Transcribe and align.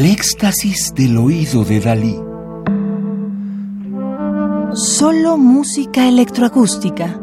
El 0.00 0.06
éxtasis 0.06 0.94
del 0.94 1.18
oído 1.18 1.62
de 1.62 1.78
Dalí. 1.78 2.16
Solo 4.72 5.36
música 5.36 6.08
electroacústica. 6.08 7.20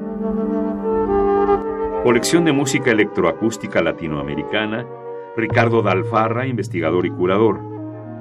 Colección 2.04 2.46
de 2.46 2.52
música 2.52 2.92
electroacústica 2.92 3.82
latinoamericana. 3.82 4.86
Ricardo 5.36 5.82
Dalfarra, 5.82 6.46
investigador 6.46 7.08
y 7.08 7.10
curador. 7.10 7.60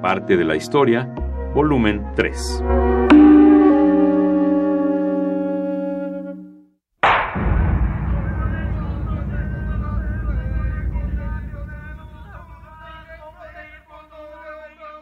Parte 0.01 0.35
de 0.35 0.45
la 0.45 0.55
historia, 0.55 1.07
volumen 1.53 2.03
3. 2.15 2.63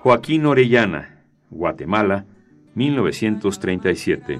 Joaquín 0.06 0.46
Orellana, 0.46 1.24
Guatemala, 1.50 2.28
1937. 2.76 4.40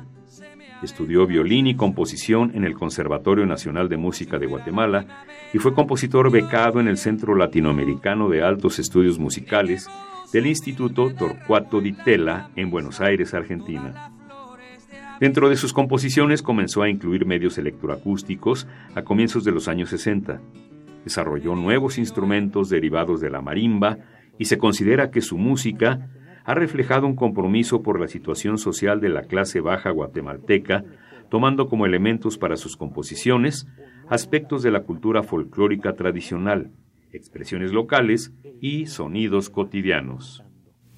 Estudió 0.84 1.26
violín 1.26 1.66
y 1.66 1.76
composición 1.76 2.52
en 2.54 2.66
el 2.66 2.76
Conservatorio 2.76 3.48
Nacional 3.48 3.90
de 3.90 3.98
Música 3.98 4.38
de 4.38 4.46
Guatemala 4.46 5.26
y 5.56 5.58
fue 5.58 5.74
compositor 5.74 6.30
becado 6.30 6.80
en 6.80 6.88
el 6.88 6.98
Centro 6.98 7.34
Latinoamericano 7.34 8.30
de 8.30 8.44
Altos 8.44 8.78
Estudios 8.78 9.18
Musicales 9.18 9.90
del 10.32 10.46
Instituto 10.46 11.12
Torcuato 11.16 11.82
Di 11.82 11.94
Tella 11.94 12.52
en 12.56 12.70
Buenos 12.70 13.02
Aires, 13.02 13.34
Argentina. 13.34 14.12
Dentro 15.20 15.50
de 15.50 15.56
sus 15.56 15.74
composiciones 15.74 16.44
comenzó 16.44 16.84
a 16.84 16.90
incluir 16.90 17.26
medios 17.26 17.58
electroacústicos 17.58 18.68
a 18.94 19.02
comienzos 19.02 19.44
de 19.44 19.52
los 19.52 19.68
años 19.68 19.90
60. 19.90 20.42
Desarrolló 21.04 21.56
nuevos 21.56 21.98
instrumentos 21.98 22.70
derivados 22.70 23.20
de 23.20 23.32
la 23.32 23.42
marimba, 23.42 23.98
y 24.38 24.46
se 24.46 24.58
considera 24.58 25.12
que 25.12 25.22
su 25.22 25.38
música 25.38 26.10
ha 26.44 26.54
reflejado 26.54 27.08
un 27.08 27.16
compromiso 27.16 27.82
por 27.82 28.00
la 28.00 28.08
situación 28.08 28.58
social 28.58 29.02
de 29.02 29.10
la 29.10 29.24
clase 29.24 29.62
baja 29.62 29.90
guatemalteca, 29.90 30.84
tomando 31.30 31.68
como 31.68 31.86
elementos 31.86 32.38
para 32.38 32.56
sus 32.56 32.78
composiciones 32.78 33.68
aspectos 34.10 34.62
de 34.62 34.70
la 34.70 34.84
cultura 34.84 35.24
folclórica 35.24 35.94
tradicional, 35.94 36.72
expresiones 37.12 37.72
locales 37.72 38.32
y 38.62 38.86
sonidos 38.86 39.50
cotidianos. 39.50 40.44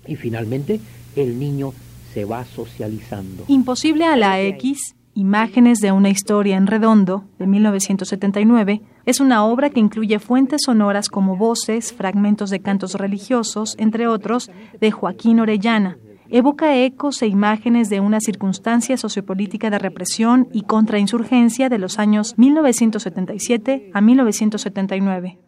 Y 0.05 0.17
finalmente, 0.17 0.81
el 1.15 1.39
niño 1.39 1.71
se 2.13 2.25
va 2.25 2.43
socializando. 2.43 3.45
Imposible 3.47 4.05
a 4.05 4.17
la 4.17 4.41
X 4.41 4.96
Imágenes 5.17 5.79
de 5.79 5.91
una 5.91 6.09
historia 6.09 6.57
en 6.57 6.67
redondo, 6.67 7.23
de 7.39 7.47
1979, 7.47 8.83
es 9.07 9.19
una 9.19 9.43
obra 9.45 9.71
que 9.71 9.79
incluye 9.79 10.19
fuentes 10.19 10.61
sonoras 10.63 11.09
como 11.09 11.35
voces, 11.35 11.91
fragmentos 11.91 12.51
de 12.51 12.59
cantos 12.59 12.93
religiosos, 12.93 13.75
entre 13.79 14.07
otros, 14.07 14.51
de 14.79 14.91
Joaquín 14.91 15.39
Orellana. 15.39 15.97
Evoca 16.29 16.75
ecos 16.75 17.19
e 17.23 17.25
imágenes 17.25 17.89
de 17.89 17.99
una 17.99 18.19
circunstancia 18.19 18.95
sociopolítica 18.95 19.71
de 19.71 19.79
represión 19.79 20.49
y 20.53 20.61
contrainsurgencia 20.61 21.67
de 21.67 21.79
los 21.79 21.97
años 21.97 22.35
1977 22.37 23.89
a 23.95 24.01
1979. 24.01 25.39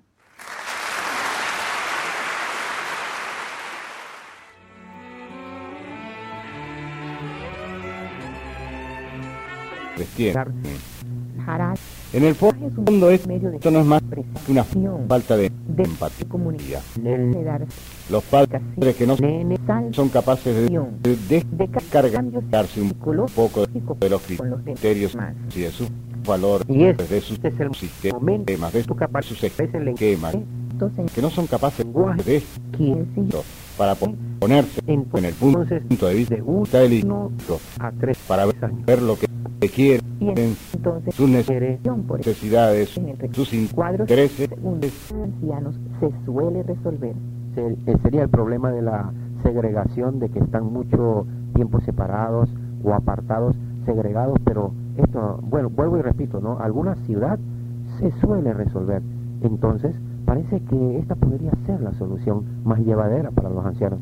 En 12.13 12.23
el 12.23 12.35
fondo 12.35 13.09
esto 13.09 13.71
no 13.71 13.79
es 13.79 13.85
más 13.85 14.01
que 14.45 14.51
una 14.51 14.63
falta 15.07 15.37
de 15.37 15.51
empatía. 15.77 16.81
Los 18.09 18.23
padres 18.23 18.61
que 18.95 19.07
no 19.07 19.15
son 19.91 20.09
capaces 20.09 20.69
de 20.69 21.45
descargarse 21.51 22.81
un 22.81 22.91
poco 22.91 23.65
de 23.65 24.09
los 24.09 24.21
criterios 24.21 25.17
y 25.55 25.59
de 25.59 25.71
sus 25.71 25.87
valores, 26.25 26.67
de 26.67 27.21
sus 27.21 27.39
sistemas, 27.77 28.73
de 28.73 28.83
sus 29.23 29.43
esquemas, 29.43 30.35
que 31.15 31.21
no 31.21 31.29
son 31.29 31.47
capaces 31.47 31.85
de 32.25 32.43
para 33.79 33.95
ponerse 33.95 34.81
en 34.87 35.05
el 35.23 35.33
punto 35.35 35.63
de 35.63 35.79
vista 36.13 36.79
de 36.79 37.31
para 38.27 38.45
ver 38.85 39.01
lo 39.01 39.15
que 39.15 39.69
quieren, 39.69 40.57
sus 41.13 41.29
necesidades, 41.29 42.89
sus 43.31 43.53
intereses. 43.53 44.49
ancianos 45.13 45.75
se 46.01 46.11
suele 46.25 46.63
resolver. 46.63 47.15
Sería 48.03 48.23
el 48.23 48.29
problema 48.29 48.69
de 48.71 48.81
la 48.81 49.13
segregación, 49.43 50.19
de 50.19 50.27
que 50.27 50.39
están 50.39 50.65
mucho 50.65 51.25
tiempo 51.55 51.79
separados 51.79 52.49
o 52.83 52.93
apartados, 52.93 53.55
segregados, 53.85 54.37
pero 54.43 54.73
esto, 54.97 55.39
bueno, 55.41 55.69
vuelvo 55.69 55.97
y 55.97 56.01
repito, 56.01 56.41
¿no? 56.41 56.59
Alguna 56.59 56.95
ciudad 57.05 57.39
se 58.01 58.11
suele 58.19 58.53
resolver. 58.53 59.01
Entonces, 59.41 59.95
parece 60.29 60.61
que 60.69 60.99
esta 60.99 61.15
podría 61.15 61.49
ser 61.65 61.81
la 61.81 61.91
solución 61.93 62.45
más 62.63 62.79
llevadera 62.81 63.31
para 63.31 63.49
los 63.49 63.65
ancianos. 63.65 63.97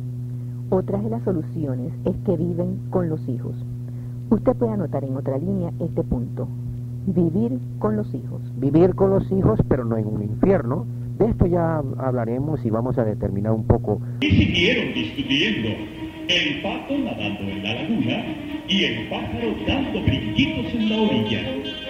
Otra 0.70 1.00
de 1.00 1.10
las 1.10 1.24
soluciones 1.24 1.94
es 2.04 2.18
que 2.26 2.36
viven 2.36 2.90
con 2.90 3.08
los 3.08 3.26
hijos. 3.30 3.56
Usted 4.30 4.54
puede 4.58 4.74
anotar 4.74 5.06
en 5.06 5.16
otra 5.16 5.38
línea 5.38 5.72
este 5.80 6.04
punto. 6.04 6.50
Vivir 7.06 7.58
con 7.80 7.96
los 7.96 8.14
hijos. 8.14 8.42
Vivir 8.58 8.94
con 8.94 9.12
los 9.12 9.32
hijos, 9.32 9.58
pero 9.70 9.86
no 9.86 9.96
en 9.96 10.06
un 10.06 10.22
infierno. 10.22 10.86
De 11.18 11.28
esto 11.28 11.46
ya 11.46 11.82
hablaremos 11.98 12.66
y 12.66 12.72
vamos 12.72 12.98
a 12.98 13.06
determinar 13.06 13.54
un 13.54 13.64
poco. 13.64 14.02
Y 14.20 14.30
siguieron 14.30 14.94
discutiendo. 14.94 15.70
El 16.28 16.62
pato 16.62 16.98
nadando 16.98 17.40
en 17.40 17.64
la 17.64 17.74
laguna 17.74 18.68
y 18.68 18.84
el 18.84 19.10
pájaro 19.10 19.48
dando 19.66 20.04
brinquitos 20.04 20.74
en 20.74 20.90
la 20.90 21.02
orilla. 21.04 21.87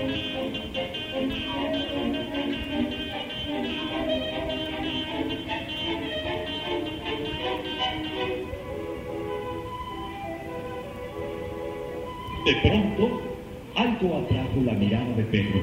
De 12.47 12.55
pronto, 12.61 13.09
algo 13.75 14.15
atrajo 14.19 14.61
la 14.63 14.71
mirada 14.71 15.13
de 15.17 15.23
Pedro. 15.25 15.59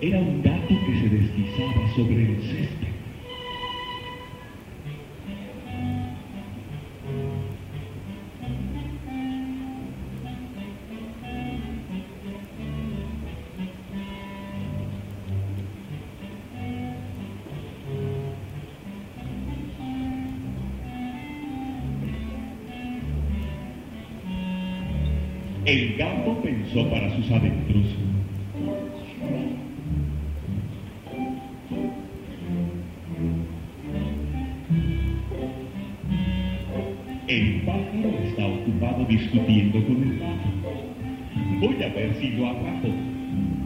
Era 0.00 0.18
un 0.18 0.40
gato 0.42 0.74
que 0.86 0.98
se 0.98 1.08
deslizaba 1.10 1.94
sobre 1.94 2.22
el 2.22 2.40
césped. 2.40 2.85
El 25.66 25.96
gato 25.96 26.40
pensó 26.42 26.88
para 26.88 27.14
sus 27.16 27.28
adentros. 27.28 27.84
El 37.26 37.62
pájaro 37.62 38.10
está 38.24 38.46
ocupado 38.46 39.04
discutiendo 39.06 39.84
con 39.84 40.04
el 40.04 40.20
gato. 40.20 40.48
Voy 41.58 41.82
a 41.82 41.88
ver 41.88 42.14
si 42.20 42.30
lo 42.30 42.46
atrapo. 42.46 42.86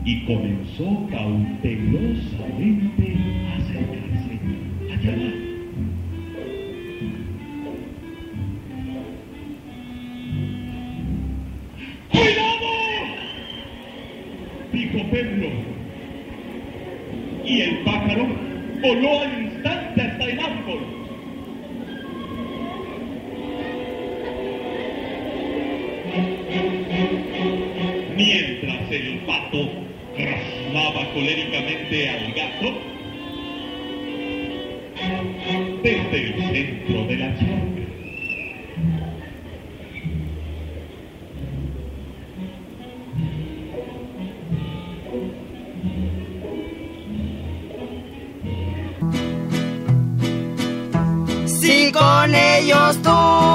Y 0.06 0.24
comenzó 0.24 1.06
cautelosamente 1.10 3.14
a 3.46 3.56
acercarse. 3.58 4.40
Allá 4.90 5.16
va. 5.16 5.49
Y 17.44 17.62
el 17.62 17.78
pájaro 17.78 18.28
voló 18.80 19.20
al 19.20 19.42
instante 19.42 20.02
hasta 20.02 20.24
el 20.24 20.38
árbol. 20.38 20.80
Mientras 28.16 28.90
el 28.92 29.18
pato 29.26 29.68
rasmaba 30.16 31.12
coléricamente 31.12 32.08
al 32.08 32.32
gato, 32.32 32.72
desde 35.82 36.22
el 36.22 36.34
centro 36.54 37.06
de 37.06 37.16
la 37.16 37.36
charla, 37.36 37.79
Si 51.60 51.92
con 51.92 52.34
ellos 52.34 52.96
tú 53.02 53.49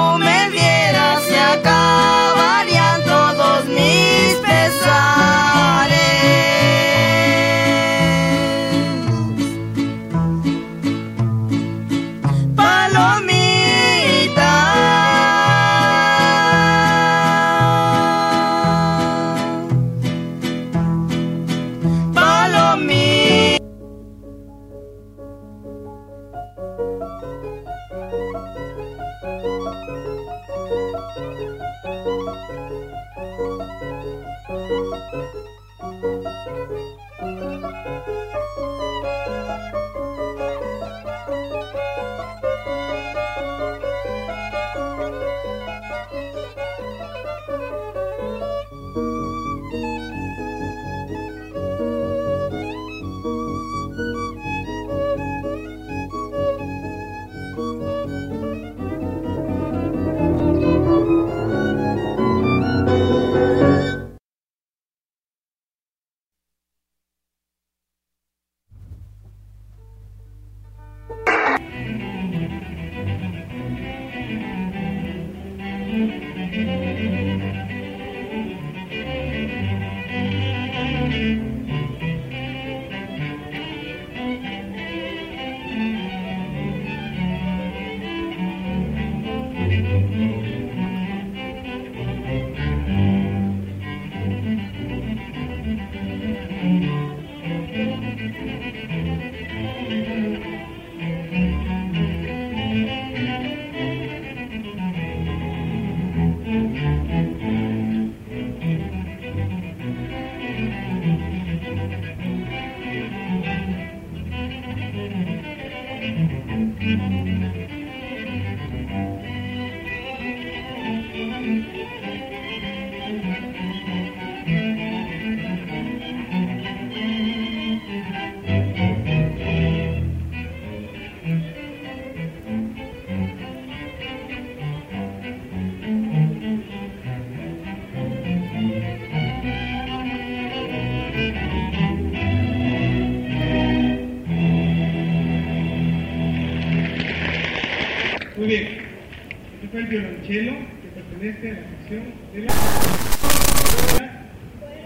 Violonchelo 149.88 150.52
que 150.82 150.88
pertenece 150.88 151.50
a 151.50 151.54
la 151.54 151.68
sección 151.70 152.02
de 152.32 152.40
la 152.40 152.54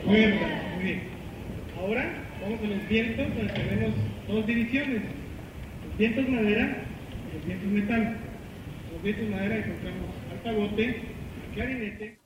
cuerda. 0.05 0.64
Muy 0.75 0.85
bien. 0.85 1.02
Ahora 1.79 2.05
vamos 2.43 2.61
a 2.61 2.67
los 2.67 2.88
vientos, 2.88 3.29
donde 3.37 3.52
tenemos 3.52 3.94
dos 4.29 4.47
divisiones. 4.47 5.02
Los 5.87 5.99
vientos 5.99 6.29
madera 6.29 6.85
y 7.31 7.37
los 7.37 7.47
vientos 7.47 7.69
metal. 7.69 8.17
Los 8.93 9.02
vientos 9.02 9.29
madera 9.31 9.56
encontramos 9.56 10.11
altabote, 10.31 11.02
clarinete. 11.55 12.19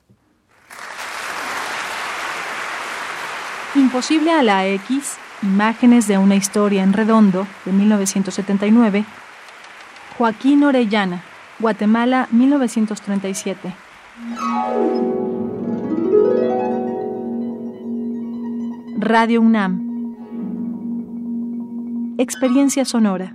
Imposible 3.77 4.31
a 4.31 4.43
la 4.43 4.67
X, 4.69 5.19
Imágenes 5.43 6.07
de 6.07 6.17
una 6.17 6.37
historia 6.37 6.83
en 6.83 6.95
redondo, 6.95 7.47
de 7.67 7.73
1979, 7.73 9.05
Joaquín 10.17 10.65
Orellana. 10.65 11.23
Guatemala, 11.59 12.29
1937. 12.33 13.75
Radio 18.99 19.41
UNAM. 19.41 19.85
Experiencia 22.19 22.85
sonora. 22.85 23.35